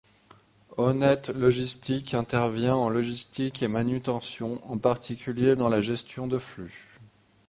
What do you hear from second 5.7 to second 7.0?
gestion de flux.